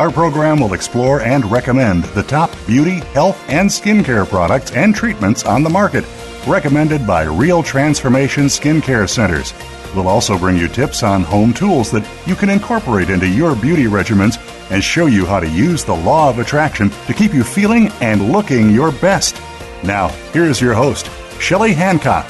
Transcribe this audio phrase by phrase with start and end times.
[0.00, 5.44] our program will explore and recommend the top beauty, health, and skincare products and treatments
[5.44, 6.06] on the market,
[6.46, 9.52] recommended by Real Transformation Skincare Centers.
[9.94, 13.84] We'll also bring you tips on home tools that you can incorporate into your beauty
[13.84, 14.38] regimens
[14.70, 18.32] and show you how to use the law of attraction to keep you feeling and
[18.32, 19.38] looking your best.
[19.84, 22.26] Now, here's your host, Shelley Hancock.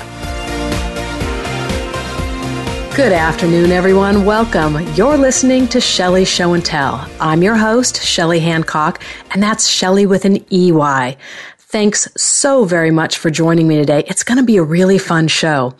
[3.00, 4.26] Good afternoon, everyone.
[4.26, 4.76] Welcome.
[4.94, 7.08] You're listening to Shelley Show and Tell.
[7.18, 11.16] I'm your host, Shelley Hancock, and that's Shelley with an EY.
[11.56, 14.04] Thanks so very much for joining me today.
[14.06, 15.74] It's going to be a really fun show.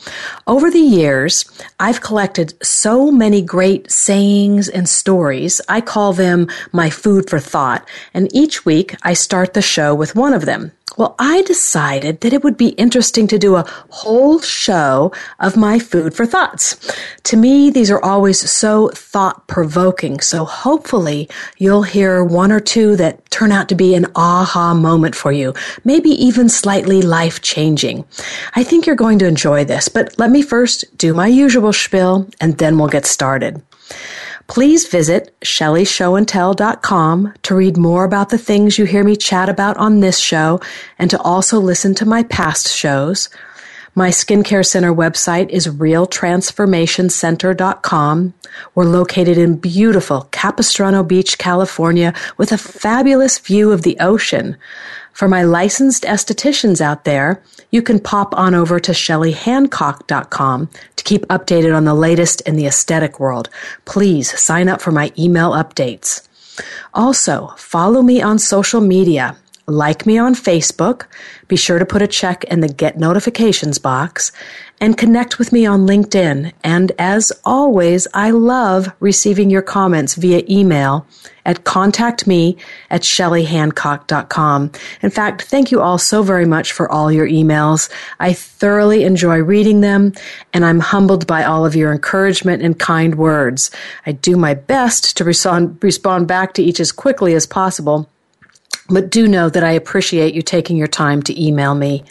[0.47, 1.45] Over the years,
[1.79, 5.61] I've collected so many great sayings and stories.
[5.69, 7.87] I call them my food for thought.
[8.15, 10.73] And each week I start the show with one of them.
[10.97, 15.79] Well, I decided that it would be interesting to do a whole show of my
[15.79, 16.77] food for thoughts.
[17.25, 20.21] To me, these are always so thought provoking.
[20.21, 25.15] So hopefully you'll hear one or two that turn out to be an aha moment
[25.15, 28.05] for you, maybe even slightly life changing.
[28.55, 32.29] I think you're going to enjoy this, but let me first do my usual spiel
[32.41, 33.63] and then we'll get started.
[34.51, 40.01] Please visit ShelleyShowandTell.com to read more about the things you hear me chat about on
[40.01, 40.61] this show
[40.99, 43.29] and to also listen to my past shows.
[43.95, 48.35] My skincare center website is realtransformationcenter.com.
[48.75, 54.57] We're located in beautiful Capistrano Beach, California with a fabulous view of the ocean.
[55.21, 61.27] For my licensed estheticians out there, you can pop on over to shelleyhancock.com to keep
[61.27, 63.51] updated on the latest in the aesthetic world.
[63.85, 66.27] Please sign up for my email updates.
[66.95, 69.37] Also, follow me on social media.
[69.67, 71.05] Like me on Facebook.
[71.49, 74.33] Be sure to put a check in the get notifications box
[74.81, 76.53] and connect with me on LinkedIn.
[76.65, 81.07] And as always, I love receiving your comments via email
[81.45, 82.59] at contactme
[82.91, 84.73] at shelleyhancock.com.
[85.03, 87.91] In fact, thank you all so very much for all your emails.
[88.19, 90.13] I thoroughly enjoy reading them
[90.53, 93.71] and I'm humbled by all of your encouragement and kind words.
[94.07, 98.09] I do my best to respond, respond back to each as quickly as possible
[98.91, 102.05] but do know that I appreciate you taking your time to email me.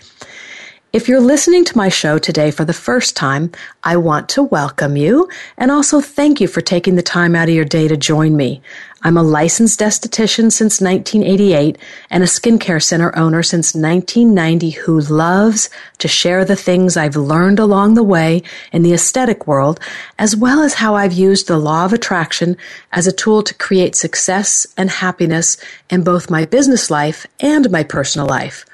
[0.91, 3.51] If you're listening to my show today for the first time,
[3.83, 7.53] I want to welcome you and also thank you for taking the time out of
[7.53, 8.63] your day to join me.
[9.03, 11.77] I'm a licensed esthetician since 1988
[12.09, 17.59] and a skincare center owner since 1990 who loves to share the things I've learned
[17.59, 18.41] along the way
[18.71, 19.79] in the aesthetic world,
[20.17, 22.57] as well as how I've used the law of attraction
[22.91, 25.57] as a tool to create success and happiness
[25.91, 28.65] in both my business life and my personal life.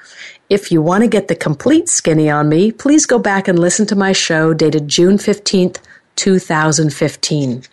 [0.48, 3.84] If you want to get the complete skinny on me, please go back and listen
[3.86, 5.78] to my show dated June 15th,
[6.14, 7.64] 2015.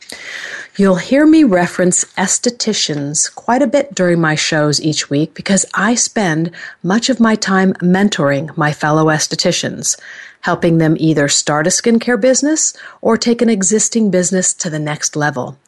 [0.75, 5.93] You'll hear me reference estheticians quite a bit during my shows each week because I
[5.93, 6.49] spend
[6.81, 9.99] much of my time mentoring my fellow estheticians,
[10.41, 15.15] helping them either start a skincare business or take an existing business to the next
[15.15, 15.59] level.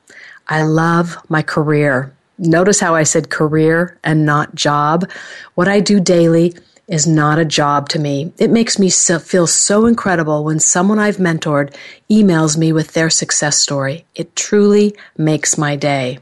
[0.48, 2.12] I love my career.
[2.40, 5.08] Notice how I said career and not job.
[5.54, 6.56] What I do daily
[6.88, 8.32] is not a job to me.
[8.38, 11.74] It makes me so, feel so incredible when someone I've mentored
[12.10, 14.06] emails me with their success story.
[14.14, 16.20] It truly makes my day.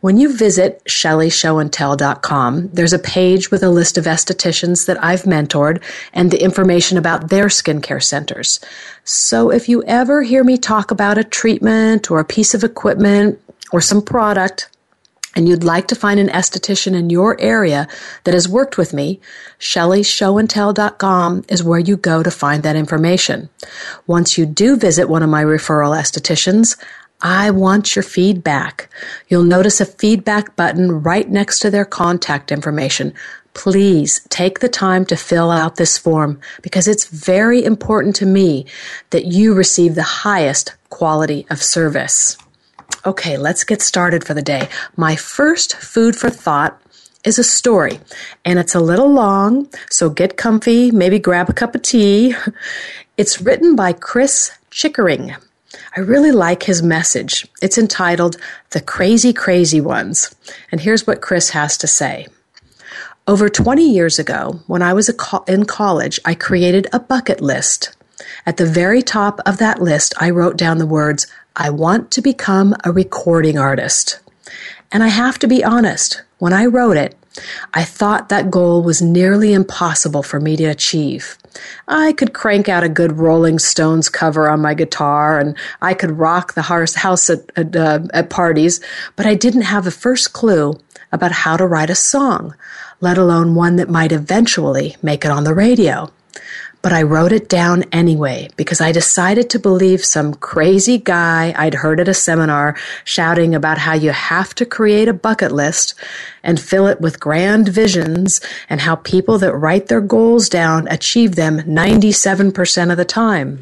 [0.00, 5.82] When you visit ShelleyShowandTell.com, there's a page with a list of estheticians that I've mentored
[6.12, 8.60] and the information about their skincare centers.
[9.04, 13.40] So if you ever hear me talk about a treatment or a piece of equipment
[13.72, 14.68] or some product,
[15.36, 17.86] and you'd like to find an esthetician in your area
[18.24, 19.20] that has worked with me,
[19.60, 23.48] ShelleyShowandTell.com is where you go to find that information.
[24.06, 26.76] Once you do visit one of my referral estheticians,
[27.20, 28.88] I want your feedback.
[29.28, 33.12] You'll notice a feedback button right next to their contact information.
[33.54, 38.66] Please take the time to fill out this form because it's very important to me
[39.10, 42.36] that you receive the highest quality of service.
[43.06, 44.68] Okay, let's get started for the day.
[44.96, 46.80] My first food for thought
[47.24, 48.00] is a story,
[48.44, 52.34] and it's a little long, so get comfy, maybe grab a cup of tea.
[53.16, 55.34] It's written by Chris Chickering.
[55.96, 57.48] I really like his message.
[57.60, 58.36] It's entitled
[58.70, 60.32] The Crazy Crazy Ones.
[60.70, 62.28] And here's what Chris has to say.
[63.26, 65.10] Over 20 years ago, when I was
[65.48, 67.96] in college, I created a bucket list.
[68.46, 71.26] At the very top of that list, I wrote down the words,
[71.60, 74.20] I want to become a recording artist.
[74.92, 77.16] And I have to be honest, when I wrote it,
[77.74, 81.36] I thought that goal was nearly impossible for me to achieve.
[81.88, 86.12] I could crank out a good Rolling Stones cover on my guitar and I could
[86.12, 88.80] rock the house at, at, uh, at parties,
[89.16, 90.78] but I didn't have the first clue
[91.10, 92.54] about how to write a song,
[93.00, 96.08] let alone one that might eventually make it on the radio
[96.82, 101.74] but I wrote it down anyway because I decided to believe some crazy guy I'd
[101.74, 105.94] heard at a seminar shouting about how you have to create a bucket list
[106.42, 111.34] and fill it with grand visions and how people that write their goals down achieve
[111.34, 113.60] them 97% of the time.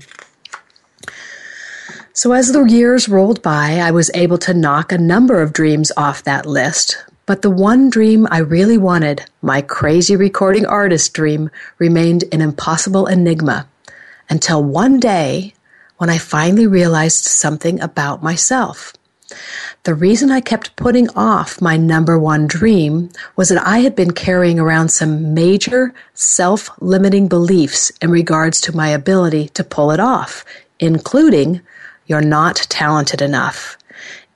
[2.13, 5.93] So as the years rolled by, I was able to knock a number of dreams
[5.99, 11.51] off that list, but the one dream I really wanted, my crazy recording artist dream,
[11.79, 13.67] remained an impossible enigma
[14.31, 15.55] until one day
[15.99, 18.93] when I finally realized something about myself.
[19.83, 24.13] The reason I kept putting off my number one dream was that I had been
[24.13, 29.99] carrying around some major self limiting beliefs in regards to my ability to pull it
[29.99, 30.45] off,
[30.79, 31.61] including,
[32.07, 33.77] you're not talented enough.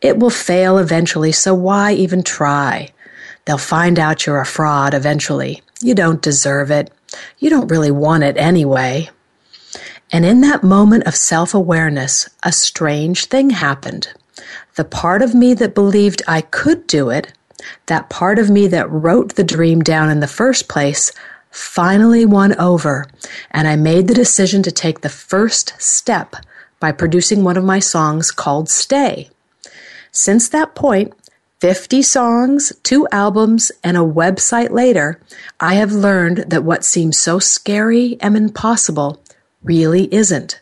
[0.00, 2.90] It will fail eventually, so why even try?
[3.44, 5.62] They'll find out you're a fraud eventually.
[5.82, 6.90] You don't deserve it.
[7.38, 9.10] You don't really want it anyway.
[10.12, 14.08] And in that moment of self awareness, a strange thing happened.
[14.76, 17.32] The part of me that believed I could do it,
[17.86, 21.12] that part of me that wrote the dream down in the first place,
[21.50, 23.06] finally won over,
[23.50, 26.36] and I made the decision to take the first step
[26.78, 29.30] by producing one of my songs called Stay.
[30.12, 31.12] Since that point,
[31.60, 35.20] 50 songs, two albums, and a website later,
[35.60, 39.22] I have learned that what seems so scary and impossible
[39.62, 40.60] really isn't.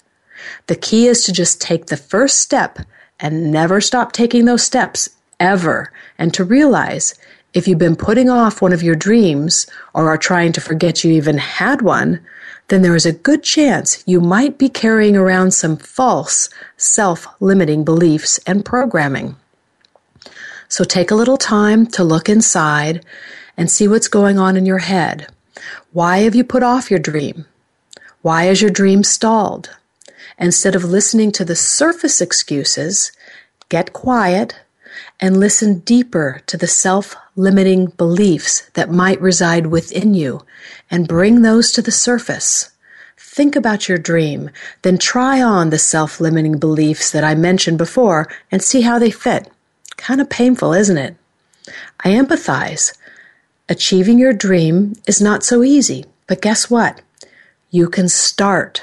[0.66, 2.80] The key is to just take the first step
[3.20, 5.08] and never stop taking those steps
[5.40, 7.14] ever, and to realize
[7.54, 11.12] if you've been putting off one of your dreams or are trying to forget you
[11.12, 12.20] even had one,
[12.68, 17.84] then there is a good chance you might be carrying around some false, self limiting
[17.84, 19.36] beliefs and programming.
[20.68, 23.04] So take a little time to look inside
[23.56, 25.28] and see what's going on in your head.
[25.92, 27.46] Why have you put off your dream?
[28.20, 29.70] Why is your dream stalled?
[30.38, 33.10] Instead of listening to the surface excuses,
[33.68, 34.60] get quiet
[35.20, 40.42] and listen deeper to the self limiting beliefs that might reside within you
[40.90, 42.70] and bring those to the surface.
[43.16, 44.50] Think about your dream,
[44.82, 49.10] then try on the self limiting beliefs that I mentioned before and see how they
[49.10, 49.50] fit.
[49.96, 51.16] Kind of painful, isn't it?
[52.00, 52.96] I empathize.
[53.68, 57.02] Achieving your dream is not so easy, but guess what?
[57.70, 58.82] You can start.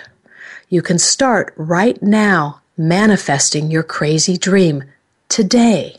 [0.70, 4.84] You can start right now manifesting your crazy dream
[5.28, 5.96] today.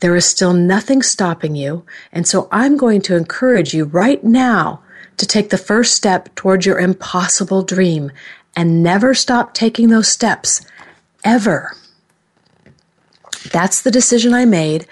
[0.00, 4.82] There is still nothing stopping you, and so I'm going to encourage you right now
[5.16, 8.12] to take the first step towards your impossible dream
[8.54, 10.62] and never stop taking those steps,
[11.24, 11.76] ever.
[13.52, 14.86] That's the decision I made.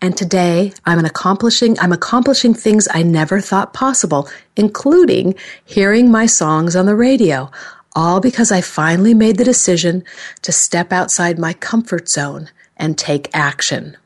[0.00, 6.76] And today I'm accomplishing, I'm accomplishing things I never thought possible, including hearing my songs
[6.76, 7.50] on the radio,
[7.96, 10.04] all because I finally made the decision
[10.42, 13.96] to step outside my comfort zone and take action.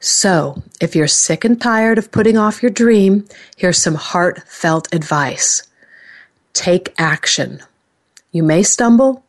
[0.00, 5.62] So, if you're sick and tired of putting off your dream, here's some heartfelt advice.
[6.52, 7.62] Take action.
[8.32, 9.24] You may stumble,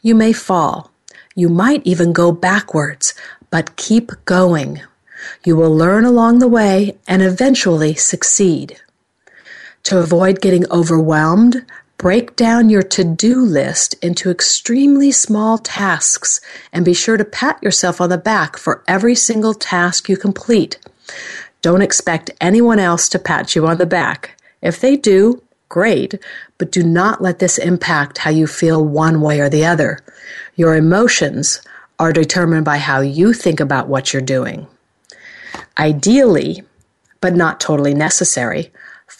[0.00, 0.90] you may fall,
[1.34, 3.14] you might even go backwards,
[3.50, 4.82] but keep going.
[5.44, 8.80] You will learn along the way and eventually succeed.
[9.84, 11.64] To avoid getting overwhelmed,
[12.02, 16.40] break down your to do list into extremely small tasks
[16.72, 20.80] and be sure to pat yourself on the back for every single task you complete.
[21.62, 24.36] Don't expect anyone else to pat you on the back.
[24.60, 26.18] If they do, great,
[26.58, 30.00] but do not let this impact how you feel one way or the other.
[30.56, 31.62] Your emotions
[32.00, 34.66] are determined by how you think about what you're doing.
[35.78, 36.64] Ideally,
[37.20, 38.72] but not totally necessary,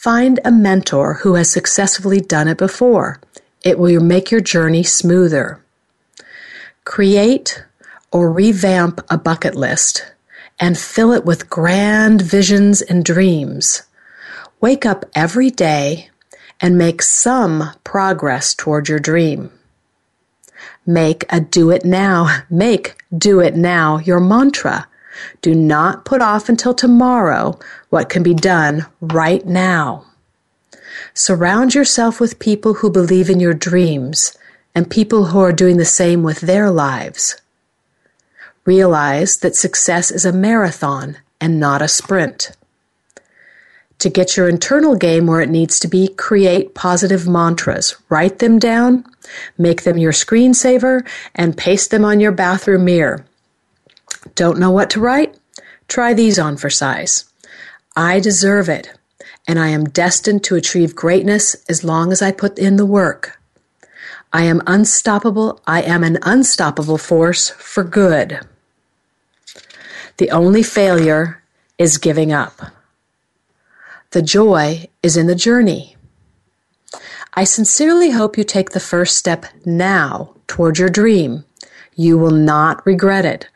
[0.03, 3.21] find a mentor who has successfully done it before.
[3.63, 5.63] It will make your journey smoother.
[6.83, 7.63] Create
[8.11, 10.11] or revamp a bucket list
[10.59, 13.83] and fill it with grand visions and dreams.
[14.59, 16.09] Wake up every day
[16.59, 19.51] and make some progress toward your dream.
[20.85, 24.85] Make a do it now, make do it now your mantra.
[25.41, 30.05] Do not put off until tomorrow what can be done right now.
[31.13, 34.37] Surround yourself with people who believe in your dreams
[34.75, 37.39] and people who are doing the same with their lives.
[38.65, 42.51] Realize that success is a marathon and not a sprint.
[43.99, 47.95] To get your internal game where it needs to be, create positive mantras.
[48.09, 49.05] Write them down,
[49.57, 53.25] make them your screensaver, and paste them on your bathroom mirror.
[54.35, 55.37] Don't know what to write?
[55.87, 57.25] Try these on for size.
[57.95, 58.91] I deserve it,
[59.47, 63.39] and I am destined to achieve greatness as long as I put in the work.
[64.31, 65.61] I am unstoppable.
[65.67, 68.39] I am an unstoppable force for good.
[70.17, 71.43] The only failure
[71.77, 72.59] is giving up.
[74.11, 75.95] The joy is in the journey.
[77.35, 81.45] I sincerely hope you take the first step now toward your dream.
[81.95, 83.47] You will not regret it.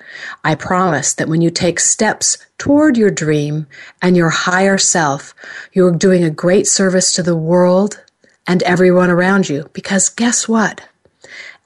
[0.43, 3.67] I promise that when you take steps toward your dream
[4.01, 5.33] and your higher self,
[5.73, 8.03] you're doing a great service to the world
[8.47, 9.69] and everyone around you.
[9.73, 10.87] Because guess what?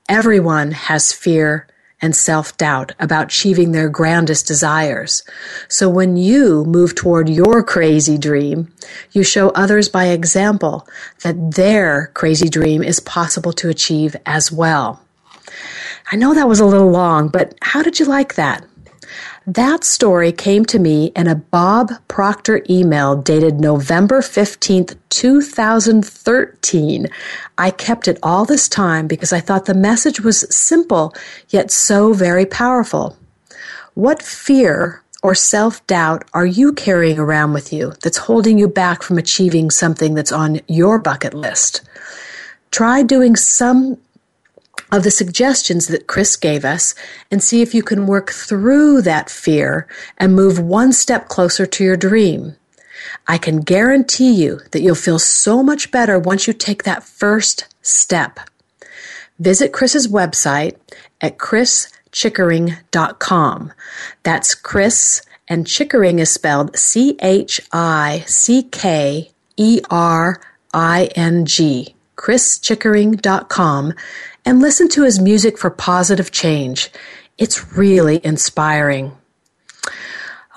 [0.09, 1.67] Everyone has fear
[2.01, 5.23] and self doubt about achieving their grandest desires.
[5.67, 8.73] So when you move toward your crazy dream,
[9.11, 10.87] you show others by example
[11.23, 15.01] that their crazy dream is possible to achieve as well.
[16.11, 18.65] I know that was a little long, but how did you like that?
[19.47, 27.07] That story came to me in a Bob Proctor email dated November 15th, 2013.
[27.57, 31.15] I kept it all this time because I thought the message was simple,
[31.47, 33.17] yet so very powerful.
[33.93, 39.01] What fear or self doubt are you carrying around with you that's holding you back
[39.01, 41.81] from achieving something that's on your bucket list?
[42.69, 43.97] Try doing some
[44.91, 46.93] of the suggestions that Chris gave us
[47.29, 51.83] and see if you can work through that fear and move one step closer to
[51.83, 52.55] your dream.
[53.27, 57.67] I can guarantee you that you'll feel so much better once you take that first
[57.81, 58.39] step.
[59.39, 60.77] Visit Chris's website
[61.19, 63.73] at chrischickering.com.
[64.23, 70.39] That's Chris, and Chickering is spelled C H I C K E R
[70.73, 71.95] I N G.
[72.17, 73.93] chrischickering.com
[74.45, 76.89] and listen to his music for positive change.
[77.37, 79.11] It's really inspiring.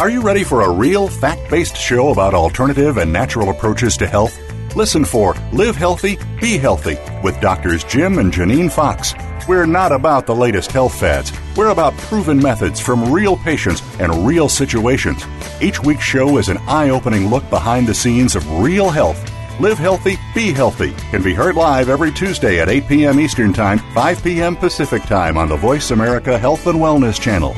[0.00, 4.06] Are you ready for a real fact based show about alternative and natural approaches to
[4.06, 4.38] health?
[4.76, 9.14] Listen for Live Healthy, Be Healthy with Doctors Jim and Janine Fox.
[9.48, 11.32] We're not about the latest health fads.
[11.56, 15.24] We're about proven methods from real patients and real situations.
[15.60, 19.18] Each week's show is an eye opening look behind the scenes of real health.
[19.60, 23.20] Live Healthy, Be Healthy can be heard live every Tuesday at 8 p.m.
[23.20, 24.56] Eastern Time, 5 p.m.
[24.56, 27.54] Pacific Time on the Voice America Health and Wellness Channel.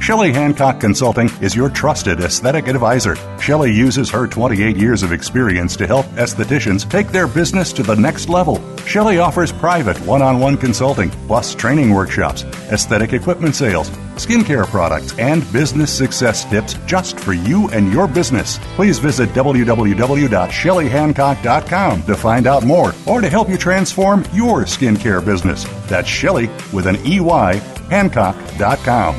[0.00, 3.16] Shelley Hancock Consulting is your trusted aesthetic advisor.
[3.40, 7.94] Shelley uses her 28 years of experience to help estheticians take their business to the
[7.94, 8.56] next level.
[8.86, 15.16] Shelley offers private one on one consulting, plus training workshops, aesthetic equipment sales, skincare products,
[15.18, 18.58] and business success tips just for you and your business.
[18.74, 25.64] Please visit www.shelleyhancock.com to find out more or to help you transform your skincare business.
[25.88, 29.16] That's Shelley with an EY, Hancock.com.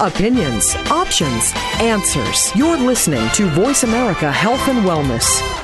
[0.00, 2.52] Opinions, options, answers.
[2.56, 5.63] You're listening to Voice America Health and Wellness.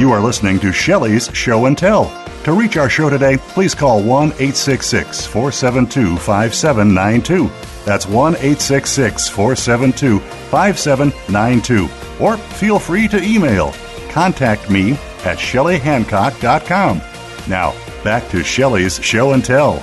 [0.00, 2.06] You are listening to Shelley's Show and Tell.
[2.44, 7.50] To reach our show today, please call 1 866 472 5792.
[7.84, 11.90] That's 1 866 472 5792.
[12.18, 13.74] Or feel free to email
[14.08, 14.92] contact me
[15.26, 17.02] at shelleyhancock.com.
[17.46, 19.82] Now, back to Shelley's Show and Tell.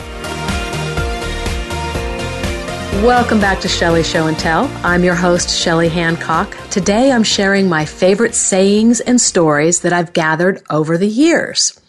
[3.03, 4.65] Welcome back to Shelley Show and Tell.
[4.83, 6.57] I'm your host, Shelley Hancock.
[6.71, 11.79] Today I'm sharing my favorite sayings and stories that I've gathered over the years.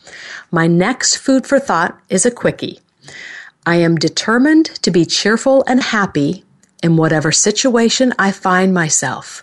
[0.50, 2.80] My next food for thought is a quickie.
[3.64, 6.44] I am determined to be cheerful and happy
[6.82, 9.42] in whatever situation I find myself,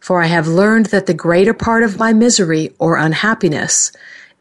[0.00, 3.90] for I have learned that the greater part of my misery or unhappiness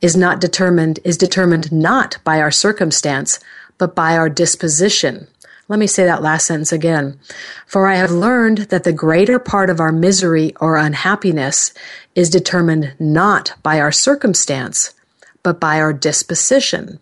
[0.02, 3.40] is not determined is determined not by our circumstance,
[3.78, 5.28] but by our disposition.
[5.68, 7.20] Let me say that last sentence again.
[7.66, 11.74] For I have learned that the greater part of our misery or unhappiness
[12.14, 14.94] is determined not by our circumstance,
[15.42, 17.00] but by our disposition.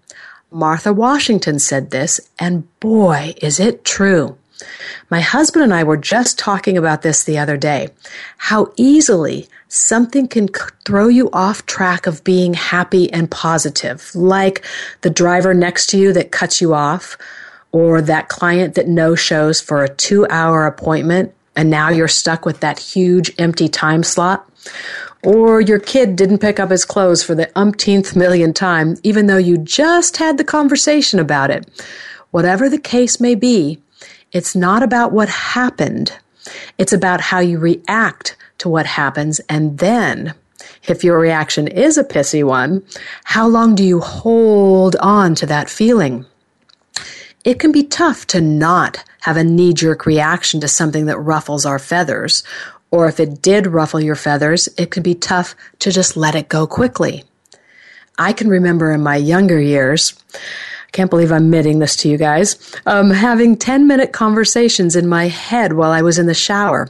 [0.50, 4.38] Martha Washington said this, and boy, is it true.
[5.10, 7.90] My husband and I were just talking about this the other day.
[8.38, 10.48] How easily something can
[10.86, 14.64] throw you off track of being happy and positive, like
[15.02, 17.18] the driver next to you that cuts you off,
[17.74, 22.46] or that client that no shows for a two hour appointment, and now you're stuck
[22.46, 24.50] with that huge empty time slot
[25.24, 29.38] or your kid didn't pick up his clothes for the umpteenth million time, even though
[29.38, 31.66] you just had the conversation about it.
[32.32, 33.82] Whatever the case may be,
[34.32, 36.18] it's not about what happened.
[36.78, 39.40] It's about how you react to what happens.
[39.48, 40.34] And then,
[40.88, 42.84] if your reaction is a pissy one,
[43.24, 46.26] how long do you hold on to that feeling?
[47.44, 51.66] It can be tough to not have a knee jerk reaction to something that ruffles
[51.66, 52.44] our feathers
[52.94, 56.48] or if it did ruffle your feathers, it could be tough to just let it
[56.48, 57.24] go quickly.
[58.20, 62.20] I can remember in my younger years, I can't believe I'm admitting this to you
[62.20, 66.88] guys, um, having 10 minute conversations in my head while I was in the shower.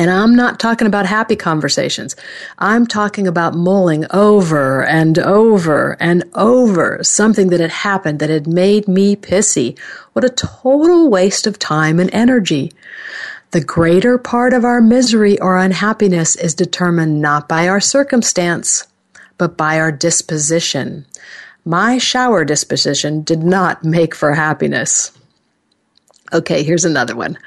[0.00, 2.16] And I'm not talking about happy conversations.
[2.58, 8.46] I'm talking about mulling over and over and over something that had happened that had
[8.46, 9.78] made me pissy.
[10.14, 12.72] What a total waste of time and energy.
[13.50, 18.86] The greater part of our misery or unhappiness is determined not by our circumstance,
[19.36, 21.04] but by our disposition.
[21.66, 25.12] My shower disposition did not make for happiness.
[26.32, 27.38] Okay, here's another one.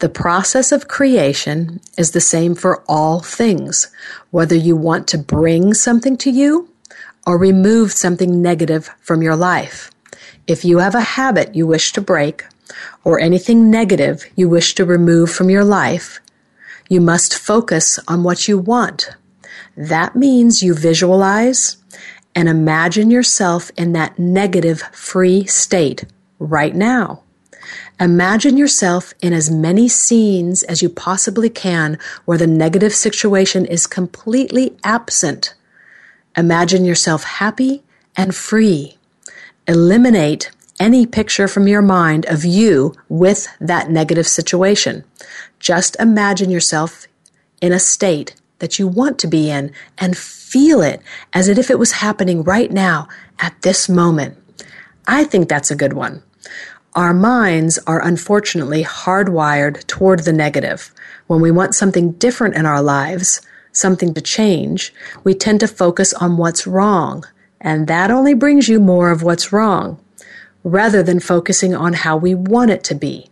[0.00, 3.88] The process of creation is the same for all things,
[4.30, 6.68] whether you want to bring something to you
[7.26, 9.90] or remove something negative from your life.
[10.46, 12.44] If you have a habit you wish to break,
[13.04, 16.20] or anything negative you wish to remove from your life,
[16.88, 19.10] you must focus on what you want.
[19.76, 21.76] That means you visualize
[22.34, 26.04] and imagine yourself in that negative free state
[26.38, 27.22] right now.
[27.98, 33.86] Imagine yourself in as many scenes as you possibly can where the negative situation is
[33.86, 35.54] completely absent.
[36.36, 37.82] Imagine yourself happy
[38.14, 38.98] and free.
[39.66, 45.02] Eliminate any picture from your mind of you with that negative situation.
[45.58, 47.08] Just imagine yourself
[47.62, 51.00] in a state that you want to be in and feel it
[51.32, 54.36] as if it was happening right now at this moment.
[55.06, 56.22] I think that's a good one.
[56.96, 60.90] Our minds are unfortunately hardwired toward the negative.
[61.26, 66.14] When we want something different in our lives, something to change, we tend to focus
[66.14, 67.22] on what's wrong,
[67.60, 70.00] and that only brings you more of what's wrong
[70.64, 73.28] rather than focusing on how we want it to be.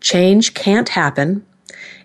[0.00, 1.44] Change can't happen.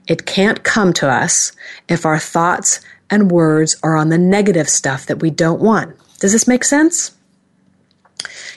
[0.08, 1.52] It can't come to us
[1.88, 5.96] if our thoughts and words are on the negative stuff that we don't want.
[6.20, 7.12] Does this make sense?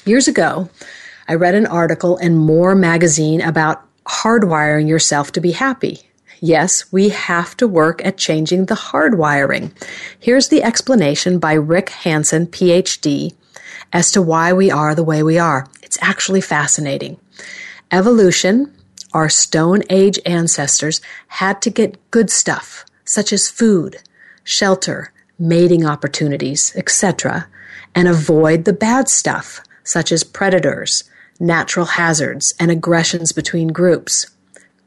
[0.07, 0.71] Years ago,
[1.31, 6.01] I read an article in More magazine about hardwiring yourself to be happy.
[6.41, 9.71] Yes, we have to work at changing the hardwiring.
[10.19, 13.33] Here's the explanation by Rick Hanson, PhD,
[13.93, 15.69] as to why we are the way we are.
[15.85, 17.17] It's actually fascinating.
[17.93, 18.75] Evolution,
[19.13, 23.99] our Stone Age ancestors, had to get good stuff, such as food,
[24.43, 27.47] shelter, mating opportunities, etc.,
[27.95, 31.05] and avoid the bad stuff, such as predators,
[31.41, 34.27] natural hazards, and aggressions between groups.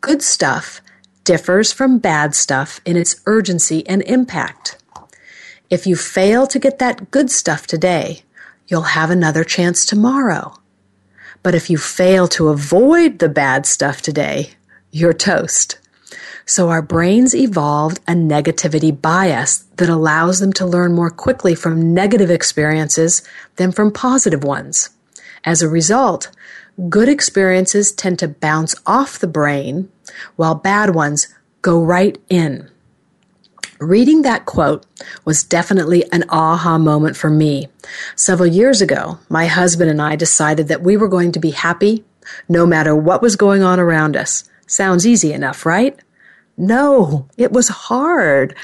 [0.02, 0.80] Good stuff
[1.24, 4.78] differs from bad stuff in its urgency and impact.
[5.70, 8.24] If you fail to get that good stuff today,
[8.68, 10.54] you'll have another chance tomorrow.
[11.42, 14.52] But if you fail to avoid the bad stuff today,
[14.92, 15.80] you're toast.
[16.46, 21.94] So our brains evolved a negativity bias that allows them to learn more quickly from
[21.94, 23.24] negative experiences
[23.56, 24.90] than from positive ones.
[25.46, 26.30] As a result,
[26.90, 29.90] good experiences tend to bounce off the brain
[30.36, 31.28] while bad ones
[31.62, 32.70] go right in.
[33.80, 34.86] Reading that quote
[35.26, 37.68] was definitely an aha moment for me.
[38.16, 42.06] Several years ago, my husband and I decided that we were going to be happy
[42.48, 44.50] no matter what was going on around us.
[44.68, 46.00] Sounds easy enough, right?
[46.56, 48.56] No, it was hard.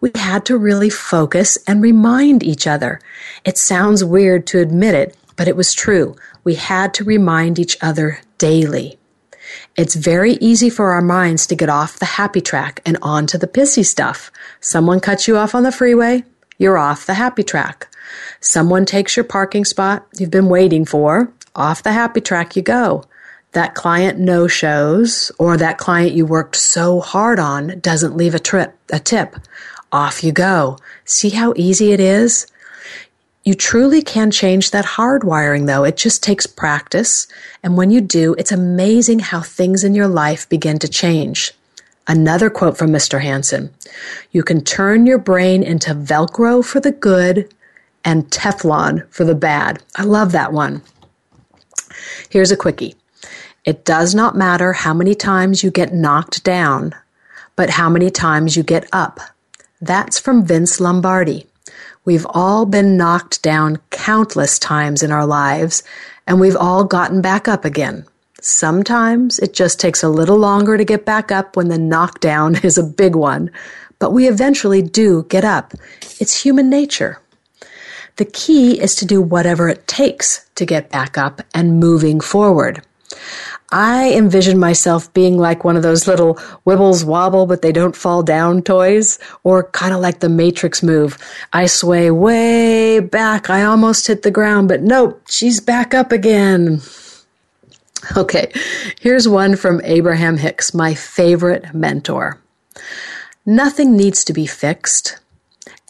[0.00, 3.00] We had to really focus and remind each other.
[3.44, 6.16] It sounds weird to admit it, but it was true.
[6.44, 8.98] We had to remind each other daily.
[9.76, 13.46] It's very easy for our minds to get off the happy track and onto the
[13.46, 14.30] pissy stuff.
[14.60, 16.24] Someone cuts you off on the freeway,
[16.58, 17.88] you're off the happy track.
[18.40, 23.04] Someone takes your parking spot you've been waiting for, off the happy track you go.
[23.52, 28.38] That client no shows, or that client you worked so hard on doesn't leave a
[28.38, 29.36] trip, a tip.
[29.92, 30.78] Off you go.
[31.04, 32.46] See how easy it is?
[33.46, 35.84] You truly can change that hardwiring though.
[35.84, 37.28] It just takes practice.
[37.62, 41.52] And when you do, it's amazing how things in your life begin to change.
[42.08, 43.22] Another quote from Mr.
[43.22, 43.72] Hanson.
[44.32, 47.54] You can turn your brain into Velcro for the good
[48.04, 49.80] and Teflon for the bad.
[49.94, 50.82] I love that one.
[52.28, 52.96] Here's a quickie.
[53.64, 56.96] It does not matter how many times you get knocked down,
[57.54, 59.20] but how many times you get up.
[59.80, 61.46] That's from Vince Lombardi.
[62.06, 65.82] We've all been knocked down countless times in our lives,
[66.26, 68.06] and we've all gotten back up again.
[68.40, 72.78] Sometimes it just takes a little longer to get back up when the knockdown is
[72.78, 73.50] a big one,
[73.98, 75.74] but we eventually do get up.
[76.20, 77.20] It's human nature.
[78.16, 82.82] The key is to do whatever it takes to get back up and moving forward.
[83.70, 88.22] I envision myself being like one of those little Weebles wobble but they don't fall
[88.22, 91.18] down toys, or kind of like the Matrix move.
[91.52, 93.50] I sway way back.
[93.50, 96.80] I almost hit the ground, but nope, she's back up again.
[98.16, 98.52] Okay,
[99.00, 102.40] here's one from Abraham Hicks, my favorite mentor.
[103.44, 105.18] Nothing needs to be fixed.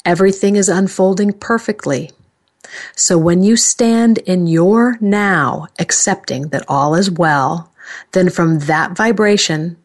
[0.04, 2.12] Everything is unfolding perfectly.
[2.94, 7.72] So when you stand in your now, accepting that all is well,
[8.12, 9.76] then from that vibration,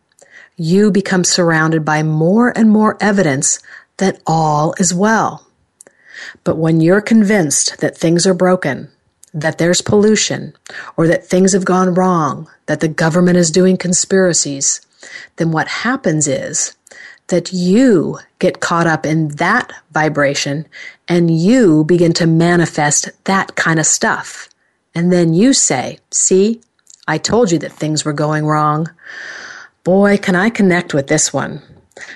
[0.58, 3.60] you become surrounded by more and more evidence
[3.98, 5.48] that all is well.
[6.44, 8.89] But when you're convinced that things are broken,
[9.34, 10.54] that there's pollution,
[10.98, 14.82] or that things have gone wrong, that the government is doing conspiracies,
[15.38, 16.76] then what happens is
[17.32, 20.67] that you get caught up in that vibration
[21.08, 24.48] and you begin to manifest that kind of stuff.
[24.94, 26.62] And then you say, see,
[27.08, 28.89] I told you that things were going wrong.
[29.84, 31.62] Boy, can I connect with this one.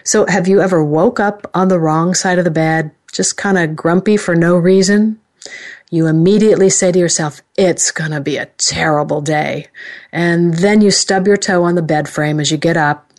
[0.04, 3.58] So have you ever woke up on the wrong side of the bed, just kind
[3.58, 5.20] of grumpy for no reason?
[5.90, 9.68] You immediately say to yourself, it's gonna be a terrible day.
[10.12, 13.12] And then you stub your toe on the bed frame as you get up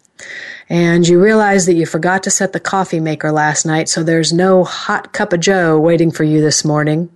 [0.68, 4.32] and you realize that you forgot to set the coffee maker last night, so there's
[4.32, 7.10] no hot cup of joe waiting for you this morning.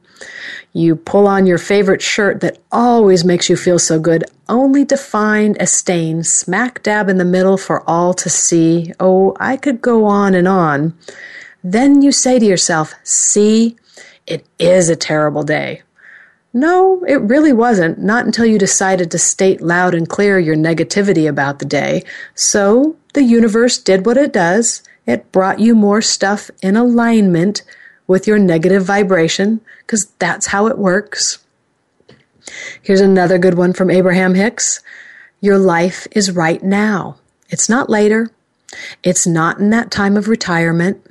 [0.73, 4.97] You pull on your favorite shirt that always makes you feel so good, only to
[4.97, 8.93] find a stain smack dab in the middle for all to see.
[9.01, 10.97] Oh, I could go on and on.
[11.65, 13.77] Then you say to yourself, see,
[14.27, 15.83] it is a terrible day.
[16.53, 21.29] No, it really wasn't, not until you decided to state loud and clear your negativity
[21.29, 22.03] about the day.
[22.35, 24.83] So the universe did what it does.
[25.07, 27.63] It brought you more stuff in alignment
[28.09, 31.39] with your negative vibration, because that's how it works.
[32.83, 34.83] Here's another good one from Abraham Hicks.
[35.41, 37.17] Your life is right now.
[37.49, 38.31] It's not later.
[39.05, 41.05] It's not in that time of retirement.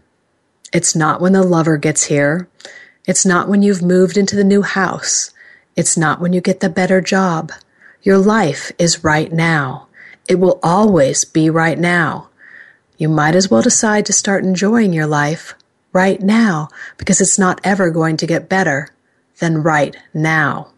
[0.74, 2.50] It's not when the lover gets here.
[3.10, 5.32] It's not when you've moved into the new house.
[5.76, 7.52] It's not when you get the better job.
[8.04, 9.88] Your life is right now.
[10.28, 12.30] It will always be right now.
[13.00, 15.56] You might as well decide to start enjoying your life
[15.92, 18.90] right now because it's not ever going to get better
[19.40, 20.70] than right now.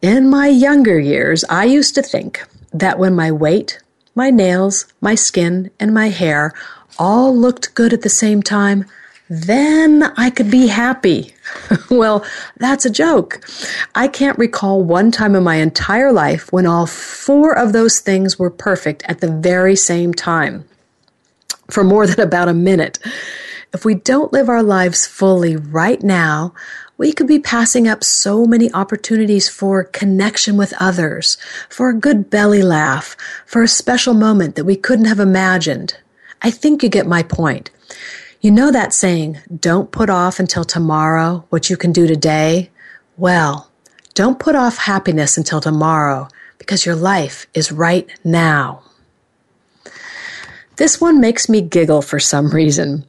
[0.00, 3.78] In my younger years, I used to think that when my weight,
[4.14, 6.54] my nails, my skin, and my hair
[6.98, 8.86] all looked good at the same time,
[9.32, 11.34] then I could be happy.
[11.90, 12.22] well,
[12.58, 13.40] that's a joke.
[13.94, 18.38] I can't recall one time in my entire life when all four of those things
[18.38, 20.68] were perfect at the very same time
[21.70, 22.98] for more than about a minute.
[23.72, 26.52] If we don't live our lives fully right now,
[26.98, 31.38] we could be passing up so many opportunities for connection with others,
[31.70, 33.16] for a good belly laugh,
[33.46, 35.96] for a special moment that we couldn't have imagined.
[36.42, 37.70] I think you get my point.
[38.42, 42.72] You know that saying, don't put off until tomorrow what you can do today?
[43.16, 43.70] Well,
[44.14, 46.26] don't put off happiness until tomorrow
[46.58, 48.82] because your life is right now.
[50.74, 53.06] This one makes me giggle for some reason.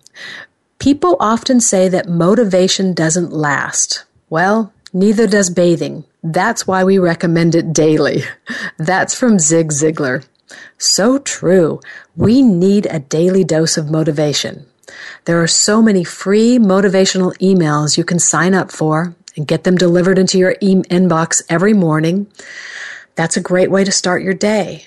[0.77, 4.05] People often say that motivation doesn't last.
[4.29, 6.03] Well, neither does bathing.
[6.21, 8.21] That's why we recommend it daily.
[8.77, 10.27] That's from Zig Ziglar.
[10.77, 11.79] So true.
[12.15, 14.67] We need a daily dose of motivation.
[15.25, 19.77] There are so many free motivational emails you can sign up for and get them
[19.77, 22.27] delivered into your e- inbox every morning.
[23.15, 24.85] That's a great way to start your day.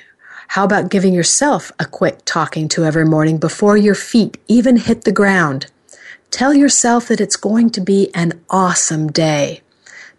[0.49, 5.03] How about giving yourself a quick talking to every morning before your feet even hit
[5.03, 5.67] the ground?
[6.31, 9.63] Tell yourself that it's going to be an awesome day.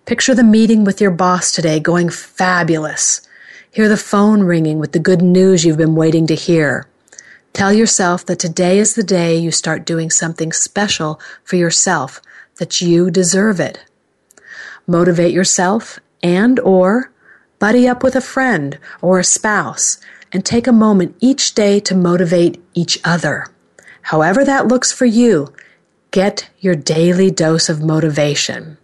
[0.05, 3.21] Picture the meeting with your boss today going fabulous.
[3.71, 6.87] Hear the phone ringing with the good news you've been waiting to hear.
[7.57, 12.21] Tell yourself that today is the day you start doing something special for yourself,
[12.59, 13.83] that you deserve it.
[14.85, 17.11] Motivate yourself and or
[17.57, 19.97] buddy up with a friend or a spouse
[20.31, 23.47] and take a moment each day to motivate each other.
[24.03, 25.51] However that looks for you,
[26.11, 28.77] get your daily dose of motivation.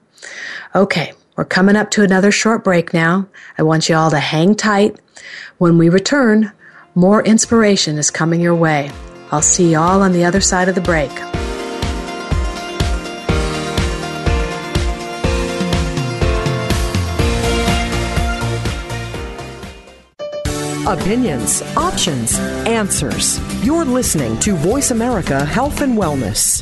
[0.73, 3.27] Okay, we're coming up to another short break now.
[3.55, 4.99] I want you all to hang tight.
[5.59, 6.51] When we return,
[6.95, 8.91] more inspiration is coming your way.
[9.32, 11.12] I'll see you all on the other side of the break.
[20.86, 23.39] Opinions, options, answers.
[23.65, 26.62] You're listening to Voice America Health and Wellness.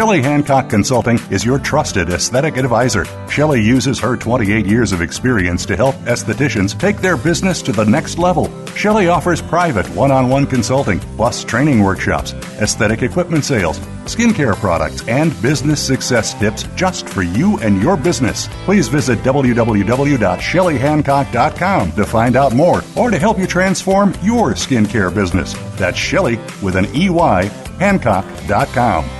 [0.00, 3.04] Shelley Hancock Consulting is your trusted aesthetic advisor.
[3.28, 7.84] Shelley uses her 28 years of experience to help estheticians take their business to the
[7.84, 8.50] next level.
[8.68, 12.32] Shelley offers private one on one consulting, plus training workshops,
[12.62, 18.48] aesthetic equipment sales, skincare products, and business success tips just for you and your business.
[18.64, 25.52] Please visit www.shelleyhancock.com to find out more or to help you transform your skincare business.
[25.76, 29.19] That's Shelley with an EY, Hancock.com.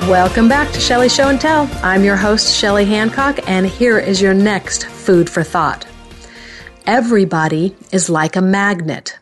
[0.09, 1.69] Welcome back to Shelley Show and Tell.
[1.83, 5.85] I'm your host, Shelley Hancock, and here is your next food for thought.
[6.85, 9.17] Everybody is like a magnet.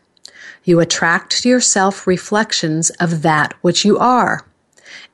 [0.64, 4.44] You attract to yourself reflections of that which you are.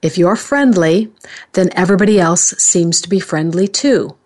[0.01, 1.13] If you're friendly,
[1.53, 4.17] then everybody else seems to be friendly too.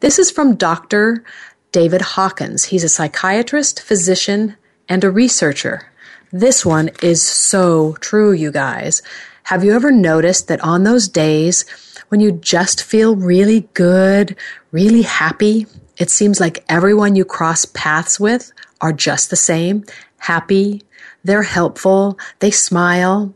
[0.00, 1.22] This is from Dr.
[1.70, 2.64] David Hawkins.
[2.64, 4.56] He's a psychiatrist, physician,
[4.88, 5.92] and a researcher.
[6.32, 9.02] This one is so true, you guys.
[9.44, 11.66] Have you ever noticed that on those days
[12.08, 14.34] when you just feel really good,
[14.72, 19.84] really happy, it seems like everyone you cross paths with are just the same,
[20.18, 20.82] happy,
[21.22, 23.34] they're helpful, they smile.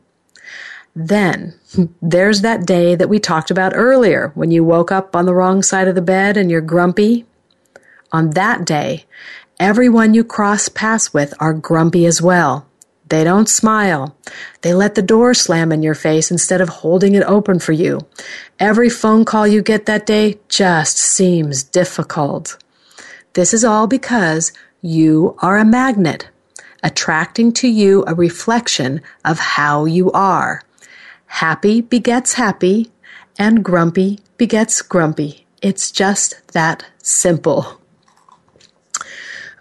[0.94, 1.54] Then
[2.02, 5.62] there's that day that we talked about earlier when you woke up on the wrong
[5.62, 7.24] side of the bed and you're grumpy.
[8.12, 9.06] On that day,
[9.58, 12.67] everyone you cross paths with are grumpy as well.
[13.08, 14.16] They don't smile.
[14.62, 18.00] They let the door slam in your face instead of holding it open for you.
[18.58, 22.58] Every phone call you get that day just seems difficult.
[23.32, 26.28] This is all because you are a magnet,
[26.82, 30.62] attracting to you a reflection of how you are.
[31.26, 32.90] Happy begets happy,
[33.38, 35.46] and grumpy begets grumpy.
[35.62, 37.80] It's just that simple.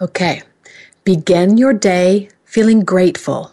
[0.02, 0.44] Okay,
[1.04, 3.52] begin your day feeling grateful.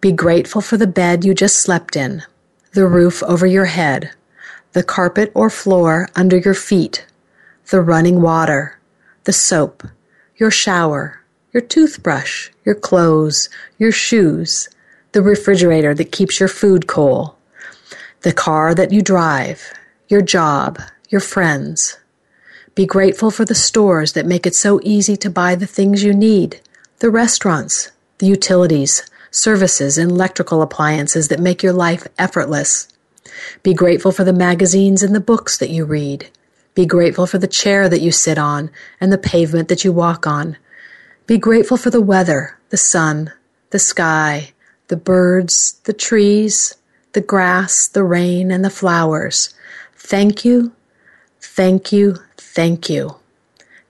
[0.00, 2.24] Be grateful for the bed you just slept in,
[2.72, 4.10] the roof over your head,
[4.72, 7.06] the carpet or floor under your feet,
[7.70, 8.76] the running water,
[9.22, 9.86] the soap,
[10.36, 11.20] your shower,
[11.52, 14.68] your toothbrush, your clothes, your shoes,
[15.12, 17.34] the refrigerator that keeps your food cold,
[18.22, 19.72] the car that you drive,
[20.08, 21.98] your job, your friends.
[22.74, 26.12] Be grateful for the stores that make it so easy to buy the things you
[26.12, 26.60] need,
[26.98, 32.88] the restaurants, the utilities, services, and electrical appliances that make your life effortless.
[33.62, 36.28] Be grateful for the magazines and the books that you read.
[36.74, 40.26] Be grateful for the chair that you sit on and the pavement that you walk
[40.26, 40.56] on.
[41.26, 43.32] Be grateful for the weather, the sun,
[43.70, 44.52] the sky,
[44.88, 46.76] the birds, the trees,
[47.12, 49.54] the grass, the rain, and the flowers.
[49.96, 50.72] Thank you,
[51.40, 53.17] thank you, thank you.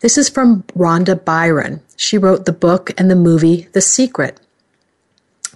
[0.01, 1.81] This is from Rhonda Byrne.
[1.97, 4.39] She wrote the book and the movie The Secret.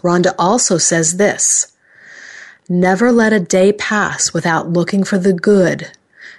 [0.03, 1.73] Rhonda also says this
[2.69, 5.93] Never let a day pass without looking for the good,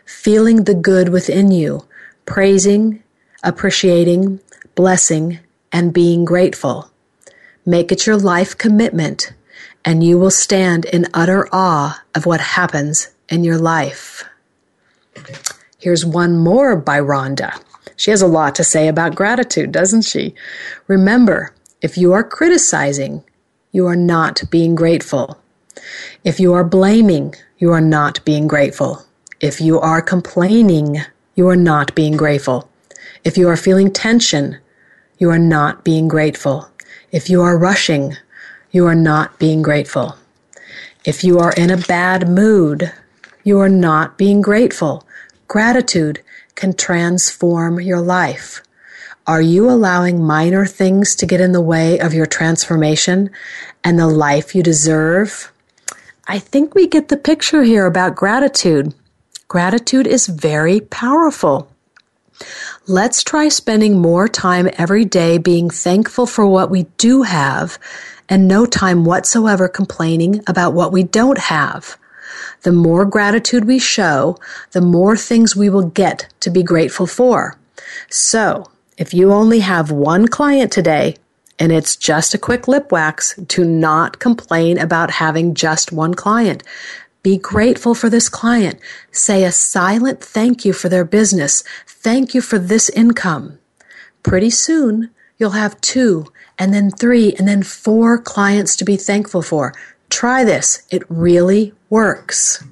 [0.03, 1.85] feeling the good within you,
[2.25, 3.01] praising,
[3.41, 4.41] appreciating,
[4.75, 5.39] blessing,
[5.71, 6.91] and being grateful.
[7.65, 9.31] Make it your life commitment,
[9.85, 14.25] and you will stand in utter awe of what happens in your life.
[15.79, 17.61] Here's one more by Rhonda.
[17.95, 20.35] She has a lot to say about gratitude, doesn't she?
[20.87, 23.23] Remember, if you are criticizing,
[23.71, 25.39] you are not being grateful.
[26.23, 29.03] If you are blaming, you are not being grateful.
[29.39, 31.01] If you are complaining,
[31.35, 32.69] you are not being grateful.
[33.23, 34.57] If you are feeling tension,
[35.17, 36.69] you are not being grateful.
[37.11, 38.15] If you are rushing,
[38.71, 40.17] you are not being grateful.
[41.05, 42.91] If you are in a bad mood,
[43.43, 45.05] you are not being grateful.
[45.47, 46.21] Gratitude
[46.55, 48.61] can transform your life.
[49.25, 53.29] Are you allowing minor things to get in the way of your transformation
[53.83, 55.51] and the life you deserve?
[56.27, 58.93] I think we get the picture here about gratitude.
[59.47, 61.69] Gratitude is very powerful.
[62.87, 67.79] Let's try spending more time every day being thankful for what we do have
[68.27, 71.97] and no time whatsoever complaining about what we don't have.
[72.61, 74.37] The more gratitude we show,
[74.71, 77.57] the more things we will get to be grateful for.
[78.09, 78.65] So,
[78.97, 81.15] if you only have one client today
[81.59, 86.63] and it's just a quick lip wax, do not complain about having just one client.
[87.23, 88.79] Be grateful for this client.
[89.11, 91.63] Say a silent thank you for their business.
[91.87, 93.59] Thank you for this income.
[94.23, 96.25] Pretty soon, you'll have two
[96.59, 99.73] and then three and then four clients to be thankful for.
[100.13, 100.83] Try this.
[100.91, 102.63] It really works.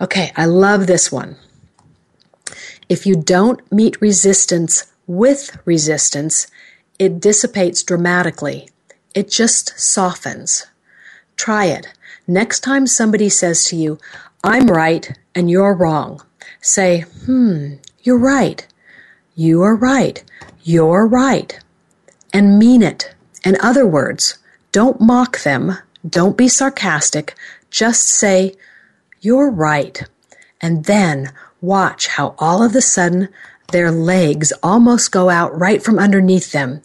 [0.00, 1.36] Okay, I love this one.
[2.88, 6.46] If you don't meet resistance with resistance,
[6.98, 8.70] it dissipates dramatically.
[9.14, 10.66] It just softens.
[11.36, 11.88] Try it.
[12.26, 13.98] Next time somebody says to you,
[14.42, 16.22] I'm right and you're wrong,
[16.62, 18.66] say, hmm, you're right.
[19.34, 20.24] You are right.
[20.62, 21.60] You're right.
[22.32, 23.14] And mean it.
[23.44, 24.38] In other words,
[24.72, 25.76] don't mock them.
[26.08, 27.34] Don't be sarcastic.
[27.70, 28.54] Just say,
[29.20, 30.02] you're right.
[30.60, 33.28] And then watch how all of a sudden
[33.72, 36.80] their legs almost go out right from underneath them.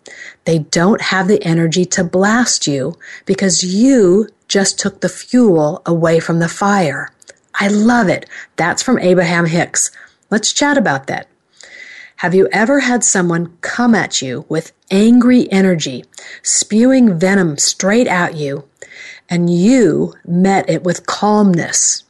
[0.46, 6.20] They don't have the energy to blast you because you just took the fuel away
[6.20, 7.10] from the fire.
[7.56, 8.28] I love it.
[8.56, 9.92] That's from Abraham Hicks.
[10.30, 11.28] Let's chat about that.
[12.18, 16.06] Have you ever had someone come at you with angry energy,
[16.42, 18.68] spewing venom straight at you,
[19.30, 22.04] and you met it with calmness?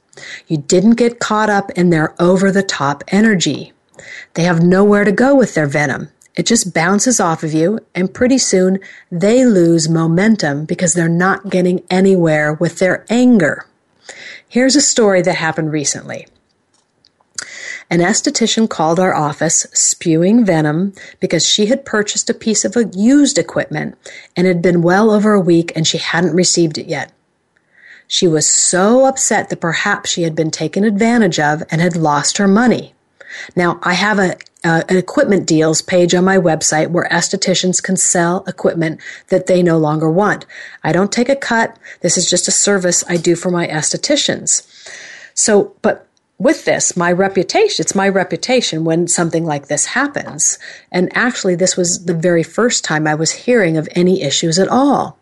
[0.48, 3.74] You didn't get caught up in their over the top energy.
[4.34, 6.10] They have nowhere to go with their venom.
[6.36, 8.80] It just bounces off of you, and pretty soon
[9.12, 13.68] they lose momentum because they're not getting anywhere with their anger.
[14.48, 16.28] Here's a story that happened recently.
[17.94, 23.38] An esthetician called our office spewing venom because she had purchased a piece of used
[23.38, 23.96] equipment
[24.36, 27.14] and had been well over a week and she hadn't received it yet.
[28.08, 32.38] She was so upset that perhaps she had been taken advantage of and had lost
[32.38, 32.96] her money.
[33.56, 38.44] Now, I have a, an equipment deals page on my website where estheticians can sell
[38.48, 40.48] equipment that they no longer want.
[40.84, 41.78] I don't take a cut.
[42.02, 44.66] This is just a service I do for my estheticians.
[45.36, 46.08] So, but
[46.44, 50.60] with this, my reputation, it's my reputation when something like this happens.
[50.92, 54.68] And actually, this was the very first time I was hearing of any issues at
[54.68, 55.18] all.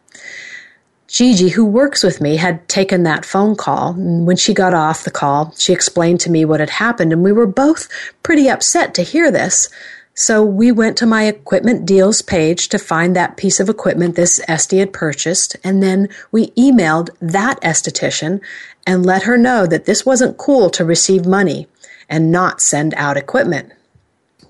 [1.07, 3.91] Gigi, who works with me, had taken that phone call.
[3.91, 7.23] And when she got off the call, she explained to me what had happened, and
[7.23, 7.87] we were both
[8.23, 9.69] pretty upset to hear this.
[10.13, 14.41] So we went to my equipment deals page to find that piece of equipment this
[14.47, 18.41] Esty had purchased, and then we emailed that esthetician
[18.85, 21.67] and let her know that this wasn't cool to receive money
[22.09, 23.71] and not send out equipment.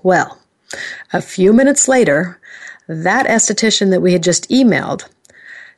[0.02, 0.38] Well,
[1.12, 2.40] a few minutes later,
[2.88, 5.08] that esthetician that we had just emailed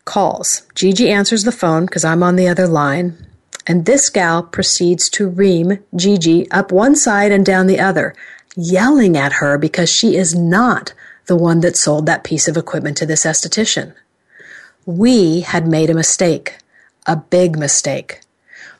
[0.06, 0.62] calls.
[0.74, 3.26] Gigi answers the phone because I'm on the other line,
[3.66, 8.14] and this gal proceeds to ream Gigi up one side and down the other,
[8.56, 10.92] yelling at her because she is not
[11.26, 13.94] the one that sold that piece of equipment to this esthetician.
[14.86, 16.58] We had made a mistake,
[17.06, 18.20] a big mistake.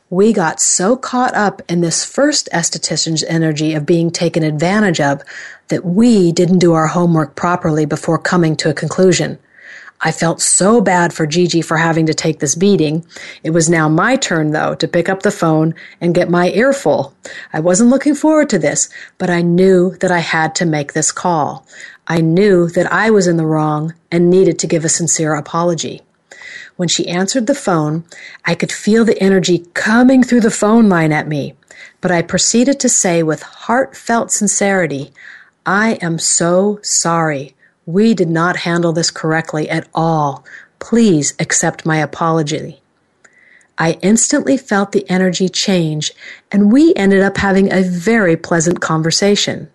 [0.09, 5.23] We got so caught up in this first esthetician's energy of being taken advantage of
[5.69, 9.39] that we didn't do our homework properly before coming to a conclusion.
[10.05, 13.03] I felt so bad for Gigi for having to take this beating.
[13.41, 17.15] It was now my turn, though, to pick up the phone and get my earful.
[17.51, 18.87] I wasn't looking forward to this,
[19.17, 21.65] but I knew that I had to make this call.
[22.05, 26.03] I knew that I was in the wrong and needed to give a sincere apology.
[26.75, 28.03] When she answered the phone,
[28.45, 31.55] I could feel the energy coming through the phone line at me,
[31.99, 35.11] but I proceeded to say with heartfelt sincerity,
[35.65, 37.54] I am so sorry.
[37.85, 40.43] We did not handle this correctly at all.
[40.79, 42.81] Please accept my apology.
[43.77, 46.11] I instantly felt the energy change,
[46.51, 49.69] and we ended up having a very pleasant conversation.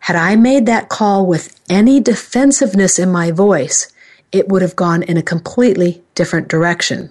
[0.00, 3.92] Had I made that call with any defensiveness in my voice,
[4.32, 7.10] it would have gone in a completely different direction.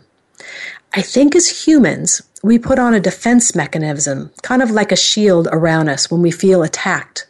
[0.93, 5.47] I think as humans, we put on a defense mechanism, kind of like a shield
[5.51, 7.27] around us when we feel attacked.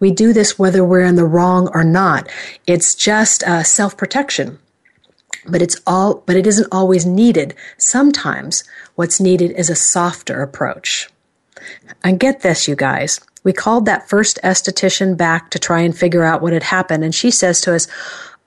[0.00, 2.28] We do this whether we're in the wrong or not.
[2.66, 4.58] It's just uh, self protection.
[5.46, 7.54] But it's all, but it isn't always needed.
[7.76, 8.64] Sometimes
[8.94, 11.10] what's needed is a softer approach.
[12.02, 13.20] And get this, you guys.
[13.42, 17.04] We called that first esthetician back to try and figure out what had happened.
[17.04, 17.86] And she says to us,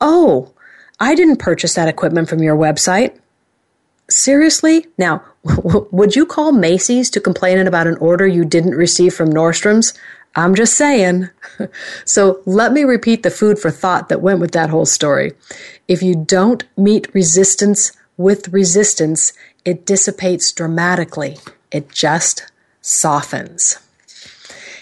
[0.01, 0.51] Oh,
[0.99, 3.17] I didn't purchase that equipment from your website.
[4.09, 4.87] Seriously?
[4.97, 9.93] Now, would you call Macy's to complain about an order you didn't receive from Nordstrom's?
[10.37, 11.29] I'm just saying.
[12.05, 15.33] so let me repeat the food for thought that went with that whole story.
[15.87, 19.33] If you don't meet resistance with resistance,
[19.65, 21.37] it dissipates dramatically.
[21.71, 22.49] It just
[22.81, 23.79] softens.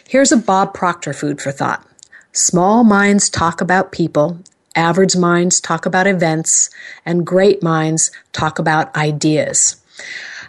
[0.08, 1.88] Here's a Bob Proctor food for thought.
[2.34, 4.40] Small minds talk about people,
[4.76, 6.70] average minds talk about events,
[7.06, 9.82] and great minds talk about ideas.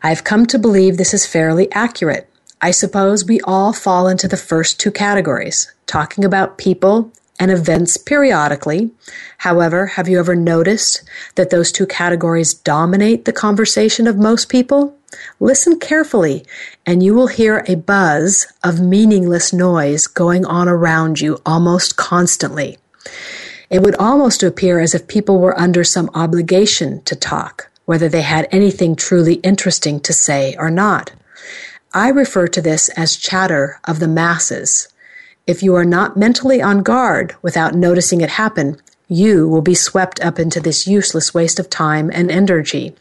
[0.02, 2.28] I've come to believe this is fairly accurate.
[2.66, 7.96] I suppose we all fall into the first two categories, talking about people and events
[7.96, 8.90] periodically.
[9.38, 11.04] However, have you ever noticed
[11.36, 14.96] that those two categories dominate the conversation of most people?
[15.38, 16.44] Listen carefully,
[16.84, 22.78] and you will hear a buzz of meaningless noise going on around you almost constantly.
[23.70, 28.22] It would almost appear as if people were under some obligation to talk, whether they
[28.22, 31.12] had anything truly interesting to say or not.
[31.96, 34.88] I refer to this as chatter of the masses.
[35.46, 38.76] If you are not mentally on guard without noticing it happen,
[39.08, 42.94] you will be swept up into this useless waste of time and energy.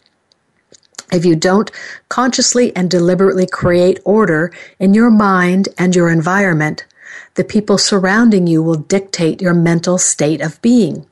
[1.12, 1.70] If you don't
[2.08, 6.86] consciously and deliberately create order in your mind and your environment,
[7.34, 11.06] the people surrounding you will dictate your mental state of being.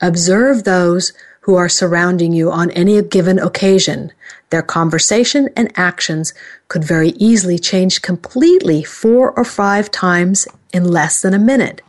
[0.00, 4.12] Observe those who are surrounding you on any given occasion.
[4.50, 6.34] Their conversation and actions
[6.72, 11.82] could very easily change completely four or five times in less than a minute.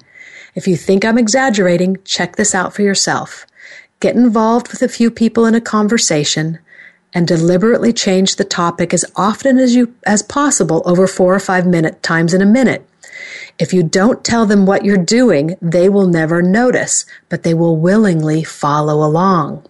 [0.56, 3.46] If you think I'm exaggerating, check this out for yourself.
[4.02, 6.60] Get involved with a few people in a conversation
[7.14, 11.66] and deliberately change the topic as often as you as possible over 4 or 5
[11.66, 12.86] minute times in a minute.
[13.58, 17.78] If you don't tell them what you're doing, they will never notice, but they will
[17.78, 19.66] willingly follow along.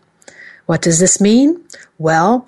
[0.65, 1.61] What does this mean?
[1.99, 2.47] Well,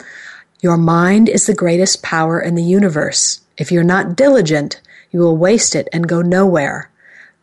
[0.66, 3.40] your mind is the greatest power in the universe.
[3.56, 6.90] If you're not diligent, you will waste it and go nowhere.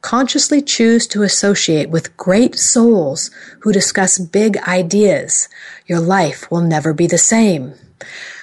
[0.01, 5.49] Consciously choose to associate with great souls who discuss big ideas.
[5.87, 7.75] Your life will never be the same.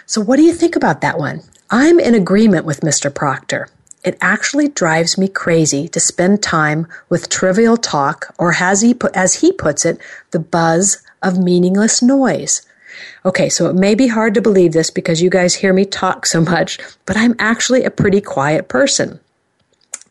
[0.06, 1.42] So, what do you think about that one?
[1.70, 3.14] I'm in agreement with Mr.
[3.14, 3.68] Proctor.
[4.06, 9.14] It actually drives me crazy to spend time with trivial talk, or as he, put,
[9.14, 10.00] as he puts it,
[10.32, 12.62] the buzz of meaningless noise.
[13.26, 16.26] Okay, so it may be hard to believe this because you guys hear me talk
[16.26, 19.20] so much, but I'm actually a pretty quiet person.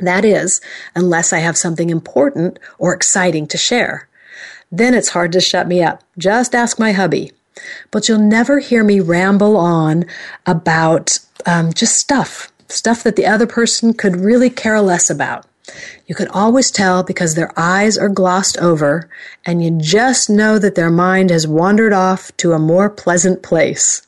[0.00, 0.60] That is,
[0.94, 4.08] unless I have something important or exciting to share.
[4.70, 6.02] Then it's hard to shut me up.
[6.16, 7.32] Just ask my hubby.
[7.90, 10.04] But you'll never hear me ramble on
[10.46, 15.46] about um, just stuff stuff that the other person could really care less about.
[16.06, 19.08] You can always tell because their eyes are glossed over
[19.44, 24.02] and you just know that their mind has wandered off to a more pleasant place.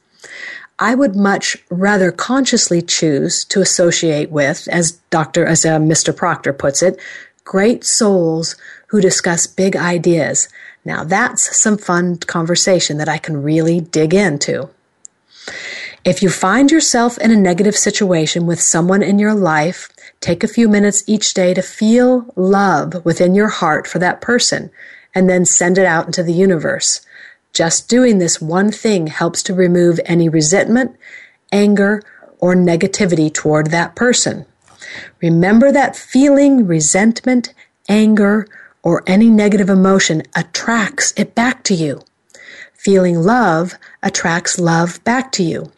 [0.79, 5.45] I would much rather consciously choose to associate with, as Dr.
[5.45, 6.17] as uh, Mr.
[6.17, 6.99] Proctor puts it,
[7.45, 8.57] great souls
[8.87, 10.49] who discuss big ideas.
[10.85, 14.71] Now that's some fun conversation that I can really dig into.
[16.03, 19.91] If you find yourself in a negative situation with someone in your life,
[20.21, 24.71] take a few minutes each day to feel love within your heart for that person
[25.15, 27.01] and then send it out into the universe.
[27.53, 30.97] Just doing this one thing helps to remove any resentment,
[31.51, 32.03] anger,
[32.39, 34.47] or negativity toward that person.
[35.21, 37.53] Remember that feeling resentment,
[37.89, 38.47] anger,
[38.83, 42.03] or any negative emotion attracts it back to you.
[42.73, 45.71] Feeling love attracts love back to you.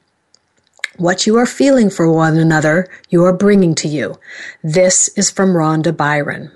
[0.98, 4.18] What you are feeling for one another, you are bringing to you.
[4.62, 6.52] This is from Rhonda Byrne.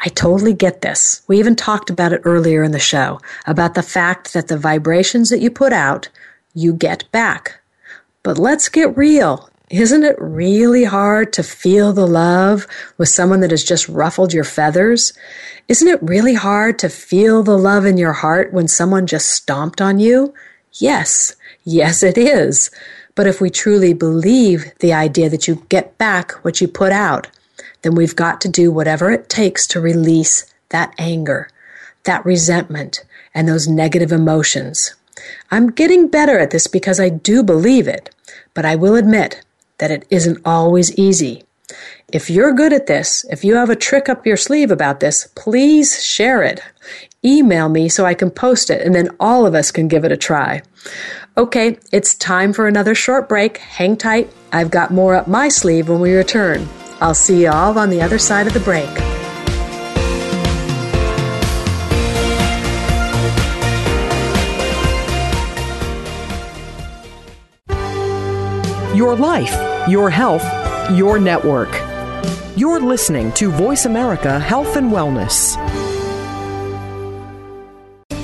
[0.00, 1.20] I totally get this.
[1.28, 5.28] We even talked about it earlier in the show about the fact that the vibrations
[5.28, 6.08] that you put out,
[6.54, 7.60] you get back.
[8.22, 9.50] But let's get real.
[9.68, 14.44] Isn't it really hard to feel the love with someone that has just ruffled your
[14.44, 15.12] feathers?
[15.68, 19.82] Isn't it really hard to feel the love in your heart when someone just stomped
[19.82, 20.32] on you?
[20.74, 21.36] Yes.
[21.64, 22.70] Yes, it is.
[23.14, 27.28] But if we truly believe the idea that you get back what you put out,
[27.82, 31.48] then we've got to do whatever it takes to release that anger,
[32.04, 33.04] that resentment,
[33.34, 34.94] and those negative emotions.
[35.50, 38.14] I'm getting better at this because I do believe it,
[38.54, 39.42] but I will admit
[39.78, 41.44] that it isn't always easy.
[42.12, 45.28] If you're good at this, if you have a trick up your sleeve about this,
[45.36, 46.60] please share it.
[47.24, 50.10] Email me so I can post it and then all of us can give it
[50.10, 50.62] a try.
[51.36, 53.58] Okay, it's time for another short break.
[53.58, 54.32] Hang tight.
[54.52, 56.68] I've got more up my sleeve when we return.
[57.00, 58.90] I'll see you all on the other side of the break.
[68.96, 70.44] Your life, your health,
[70.90, 71.89] your network.
[72.60, 75.56] You're listening to Voice America Health and Wellness.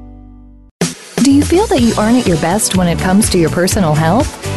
[1.17, 3.93] Do you feel that you aren't at your best when it comes to your personal
[3.93, 4.40] health?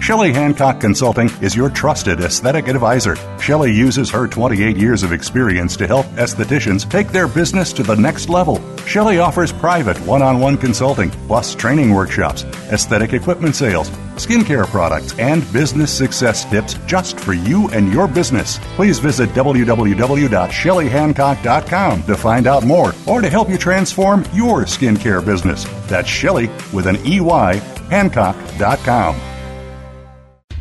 [0.00, 3.16] Shelley Hancock Consulting is your trusted aesthetic advisor.
[3.40, 7.96] Shelley uses her 28 years of experience to help estheticians take their business to the
[7.96, 8.60] next level.
[8.84, 15.18] Shelley offers private one on one consulting, plus training workshops, aesthetic equipment sales, skincare products,
[15.18, 18.60] and business success tips just for you and your business.
[18.76, 25.64] Please visit www.shelleyhancock.com to find out more or to help you transform your skincare business.
[25.88, 27.60] That's Shelley with an EY,
[27.90, 29.31] Hancock.com.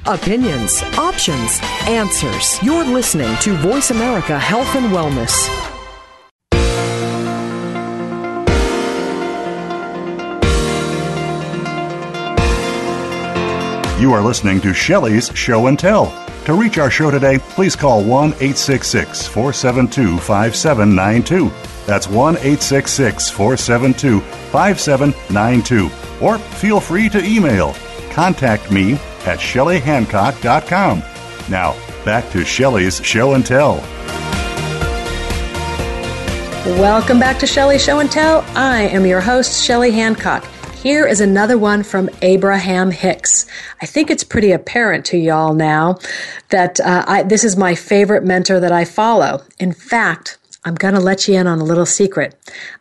[0.08, 2.62] Opinions, options, answers.
[2.64, 5.32] You're listening to Voice America Health and Wellness.
[14.02, 16.08] You are listening to Shelley's Show and Tell.
[16.46, 21.52] To reach our show today, please call 1 866 472 5792.
[21.86, 25.92] That's 1 866 472 5792.
[26.26, 27.76] Or feel free to email
[28.12, 31.04] contact me at shelleyhancock.com.
[31.50, 33.76] Now, back to Shelley's Show and Tell.
[36.80, 38.46] Welcome back to Shelley's Show and Tell.
[38.56, 40.46] I am your host, Shelley Hancock.
[40.82, 43.46] Here is another one from Abraham Hicks.
[43.82, 46.00] I think it's pretty apparent to y'all now
[46.50, 49.44] that uh, I, this is my favorite mentor that I follow.
[49.60, 52.36] In fact, I'm going to let you in on a little secret.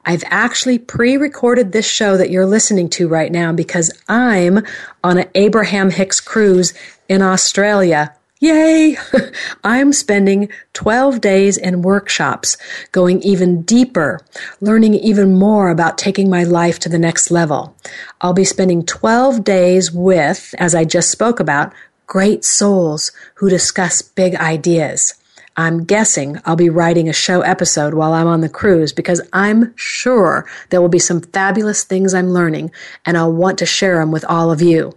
[0.04, 4.64] I've actually pre recorded this show that you're listening to right now because I'm
[5.02, 6.74] on an Abraham Hicks cruise
[7.08, 8.96] in Australia Yay!
[9.64, 12.56] I'm spending 12 days in workshops,
[12.90, 14.18] going even deeper,
[14.62, 17.76] learning even more about taking my life to the next level.
[18.22, 21.74] I'll be spending 12 days with, as I just spoke about,
[22.06, 25.19] great souls who discuss big ideas.
[25.56, 29.74] I'm guessing I'll be writing a show episode while I'm on the cruise because I'm
[29.76, 32.70] sure there will be some fabulous things I'm learning
[33.04, 34.96] and I'll want to share them with all of you.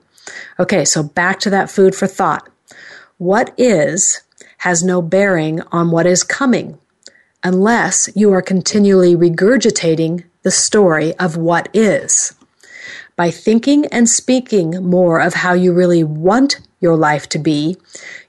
[0.60, 2.48] Okay, so back to that food for thought.
[3.18, 4.22] What is
[4.60, 6.78] has no bearing on what is coming
[7.44, 12.34] unless you are continually regurgitating the story of what is.
[13.16, 17.78] By thinking and speaking more of how you really want your life to be,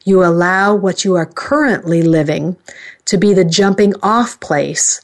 [0.05, 2.57] you allow what you are currently living
[3.05, 5.03] to be the jumping off place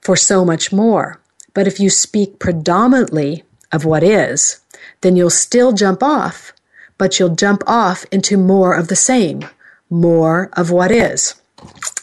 [0.00, 1.20] for so much more.
[1.54, 3.42] But if you speak predominantly
[3.72, 4.60] of what is,
[5.00, 6.52] then you'll still jump off
[7.00, 9.40] but you'll jump off into more of the same,
[9.88, 11.34] more of what is.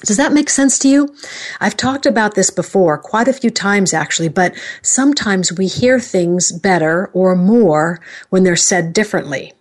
[0.02, 1.16] Does that make sense to you?
[1.62, 6.52] I've talked about this before, quite a few times actually, but sometimes we hear things
[6.52, 8.02] better or more
[8.32, 9.54] when they're said differently.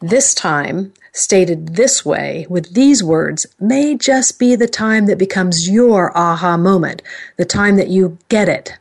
[0.00, 5.68] This time, stated this way, with these words, may just be the time that becomes
[5.68, 7.02] your aha moment,
[7.36, 8.78] the time that you get it.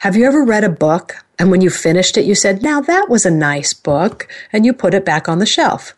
[0.00, 3.08] Have you ever read a book and when you finished it, you said, Now that
[3.08, 5.94] was a nice book, and you put it back on the shelf.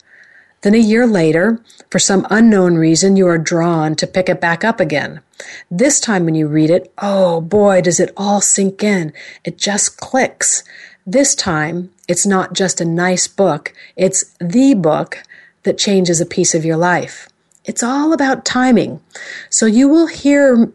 [0.62, 4.62] Then a year later, for some unknown reason, you are drawn to pick it back
[4.62, 5.22] up again.
[5.70, 9.14] This time when you read it, oh boy, does it all sink in.
[9.42, 10.62] It just clicks.
[11.06, 15.22] This time, it's not just a nice book, it's the book
[15.62, 17.28] that changes a piece of your life.
[17.64, 19.00] It's all about timing.
[19.48, 20.72] So you will hear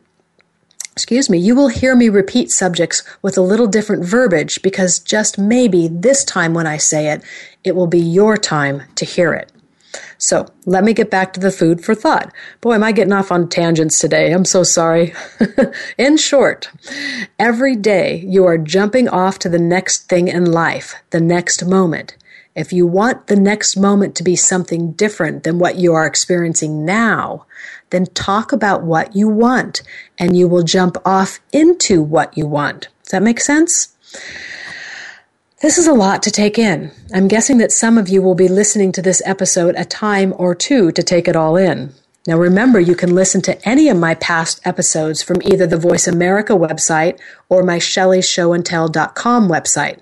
[0.94, 5.38] excuse me, you will hear me repeat subjects with a little different verbiage because just
[5.38, 7.22] maybe this time when I say it,
[7.66, 9.52] it will be your time to hear it.
[10.26, 12.34] So let me get back to the food for thought.
[12.60, 14.32] Boy, am I getting off on tangents today.
[14.32, 15.14] I'm so sorry.
[16.00, 16.68] in short,
[17.38, 22.18] every day you are jumping off to the next thing in life, the next moment.
[22.56, 26.84] If you want the next moment to be something different than what you are experiencing
[26.84, 27.46] now,
[27.92, 29.84] then talk about what you want
[30.18, 32.88] and you will jump off into what you want.
[33.04, 33.96] Does that make sense?
[35.66, 36.92] This is a lot to take in.
[37.12, 40.54] I'm guessing that some of you will be listening to this episode a time or
[40.54, 41.92] two to take it all in.
[42.28, 46.08] Now remember, you can listen to any of my past episodes from either the Voice
[46.08, 50.02] America website or my ShelleyShowandTell.com website.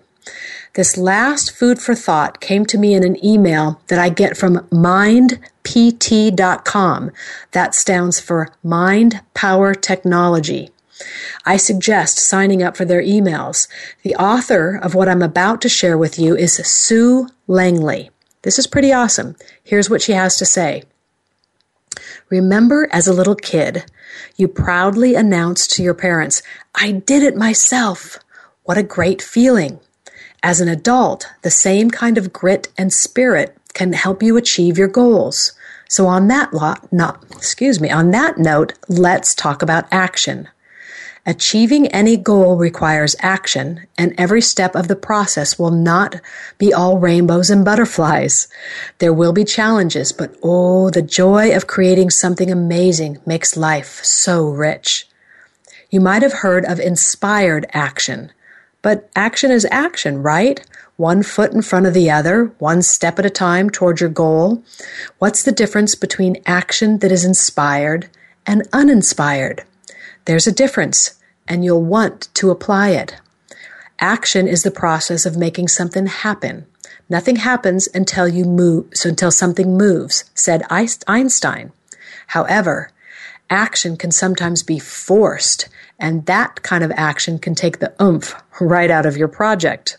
[0.73, 4.67] This last food for thought came to me in an email that I get from
[4.67, 5.39] mindpt.com.
[7.53, 10.72] That stands for Mind Power Technology.
[11.45, 13.67] I suggest signing up for their emails.
[14.03, 18.09] The author of what I'm about to share with you is Sue Langley.
[18.43, 19.35] This is pretty awesome.
[19.63, 20.83] Here's what she has to say.
[22.29, 23.85] Remember as a little kid,
[24.35, 26.41] you proudly announced to your parents,
[26.75, 28.17] I did it myself.
[28.63, 29.79] What a great feeling.
[30.41, 34.87] As an adult, the same kind of grit and spirit can help you achieve your
[34.87, 35.53] goals.
[35.87, 40.49] So on that lot, not, excuse me, on that note, let's talk about action.
[41.25, 46.19] Achieving any goal requires action, and every step of the process will not
[46.57, 48.49] be all rainbows and butterflies.
[48.97, 54.49] There will be challenges, but oh, the joy of creating something amazing makes life so
[54.49, 55.07] rich.
[55.89, 58.33] You might have heard of inspired action.
[58.81, 60.59] But action is action, right?
[60.97, 64.61] One foot in front of the other, one step at a time toward your goal.
[65.19, 68.09] What's the difference between action that is inspired
[68.45, 69.63] and uninspired?
[70.25, 73.17] There's a difference, and you'll want to apply it.
[73.99, 76.65] Action is the process of making something happen.
[77.09, 81.71] Nothing happens until you move, so until something moves, said Einstein.
[82.27, 82.91] However,
[83.49, 85.67] action can sometimes be forced
[85.99, 89.97] and that kind of action can take the oomph right out of your project.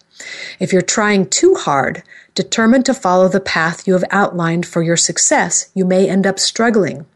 [0.61, 2.03] If you're trying too hard,
[2.35, 6.39] determined to follow the path you have outlined for your success, you may end up
[6.39, 7.07] struggling.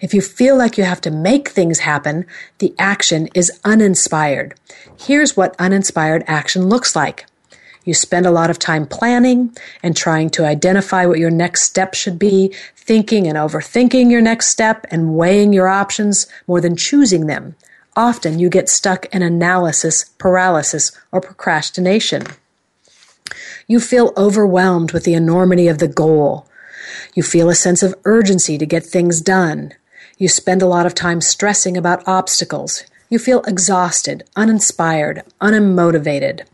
[0.00, 2.26] If you feel like you have to make things happen,
[2.58, 4.54] the action is uninspired.
[4.98, 7.26] Here's what uninspired action looks like.
[7.84, 11.94] You spend a lot of time planning and trying to identify what your next step
[11.94, 17.26] should be, thinking and overthinking your next step and weighing your options more than choosing
[17.26, 17.56] them.
[17.96, 22.22] Often you get stuck in analysis, paralysis, or procrastination.
[23.66, 26.46] You feel overwhelmed with the enormity of the goal.
[27.14, 29.72] You feel a sense of urgency to get things done.
[30.18, 32.84] You spend a lot of time stressing about obstacles.
[33.08, 36.46] You feel exhausted, uninspired, unmotivated.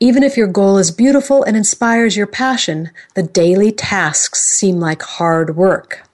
[0.00, 5.02] Even if your goal is beautiful and inspires your passion, the daily tasks seem like
[5.02, 6.07] hard work.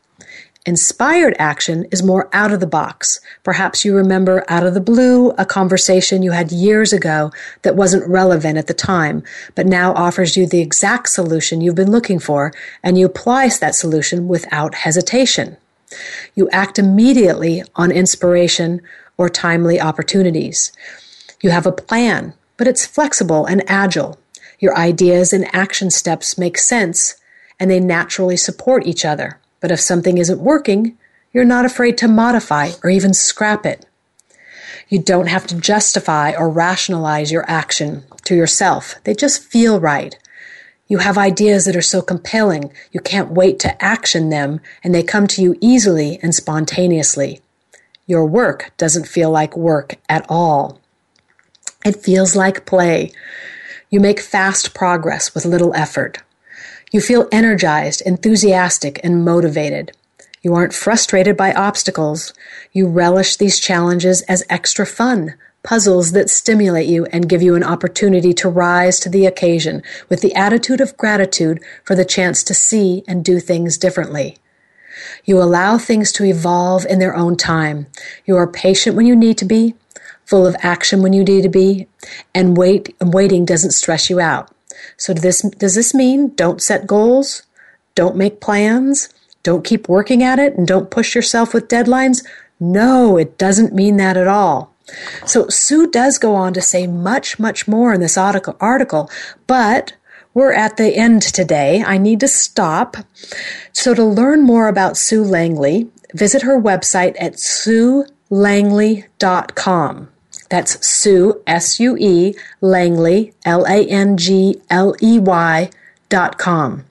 [0.67, 3.21] Inspired action is more out of the box.
[3.43, 7.31] Perhaps you remember out of the blue a conversation you had years ago
[7.63, 9.23] that wasn't relevant at the time,
[9.55, 12.51] but now offers you the exact solution you've been looking for,
[12.83, 15.59] and you apply that solution without hesitation.
[16.35, 18.81] You act immediately on inspiration
[19.19, 20.73] or timely opportunities.
[21.43, 24.19] You have a plan, but it's flexible and agile.
[24.61, 27.17] Your ideas and action steps make sense
[27.61, 29.39] and they naturally support each other.
[29.65, 30.99] But if something isn't working,
[31.33, 33.87] you're not afraid to modify or even scrap it.
[34.91, 38.97] You don't have to justify or rationalize your action to yourself.
[39.05, 40.19] They just feel right.
[40.87, 45.03] You have ideas that are so compelling, you can't wait to action them, and they
[45.03, 47.41] come to you easily and spontaneously.
[48.07, 50.79] Your work doesn't feel like work at all.
[51.87, 53.13] It feels like play.
[53.89, 56.23] You make fast progress with little effort.
[56.95, 59.91] You feel energized, enthusiastic, and motivated.
[60.43, 62.33] You aren't frustrated by obstacles.
[62.73, 65.35] You relish these challenges as extra fun,
[65.65, 70.21] puzzles that stimulate you and give you an opportunity to rise to the occasion with
[70.21, 74.37] the attitude of gratitude for the chance to see and do things differently.
[75.25, 77.89] You allow things to evolve in their own time.
[78.25, 79.75] You are patient when you need to be,
[80.27, 81.89] full of action when you need to be,
[82.33, 84.54] and wait and waiting doesn't stress you out.
[84.97, 87.43] So does this does this mean don't set goals?
[87.95, 89.09] Don't make plans?
[89.43, 92.25] Don't keep working at it and don't push yourself with deadlines?
[92.59, 94.75] No, it doesn't mean that at all.
[95.27, 99.11] So Sue does go on to say much, much more in this article,
[99.47, 99.95] but
[100.35, 101.83] we're at the end today.
[101.85, 102.97] I need to stop.
[103.73, 110.09] So to learn more about Sue Langley, visit her website at suelangley.com.
[110.51, 115.71] That's Sue, S U E, Langley, L A N G L E Y
[116.09, 116.85] dot com.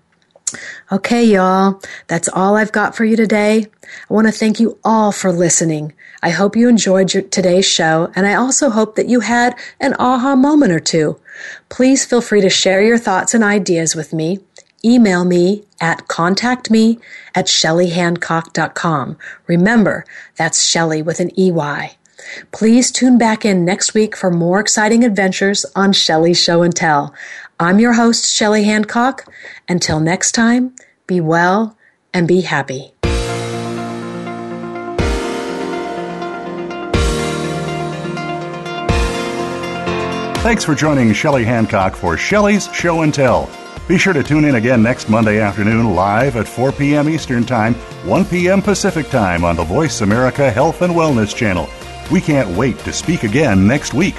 [0.91, 3.67] Okay, y'all, that's all I've got for you today.
[4.09, 5.93] I want to thank you all for listening.
[6.21, 9.95] I hope you enjoyed your, today's show, and I also hope that you had an
[9.99, 11.19] aha moment or two.
[11.69, 14.39] Please feel free to share your thoughts and ideas with me.
[14.85, 16.99] Email me at contactme
[17.33, 19.17] at shelleyhancock.com.
[19.47, 21.97] Remember, that's Shelley with an EY.
[22.51, 27.13] Please tune back in next week for more exciting adventures on Shelley's Show and Tell.
[27.59, 29.32] I'm your host, Shelley Hancock.
[29.67, 30.76] Until next time,
[31.07, 31.78] be well
[32.13, 32.93] and be happy.
[40.43, 43.49] Thanks for joining Shelley Hancock for Shelley's Show and Tell.
[43.88, 47.07] Be sure to tune in again next Monday afternoon live at 4 p.m.
[47.07, 47.74] Eastern Time,
[48.05, 48.61] 1 p.m.
[48.61, 51.69] Pacific Time on the Voice America Health and Wellness Channel.
[52.11, 54.15] We can't wait to speak again next week.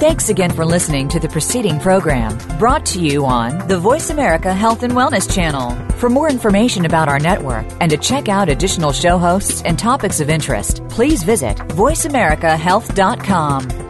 [0.00, 4.52] Thanks again for listening to the preceding program brought to you on the Voice America
[4.54, 5.72] Health and Wellness Channel.
[5.98, 10.20] For more information about our network and to check out additional show hosts and topics
[10.20, 13.89] of interest, please visit voiceamericahealth.com.